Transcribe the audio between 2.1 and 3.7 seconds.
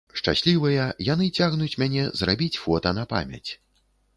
зрабіць фота на памяць.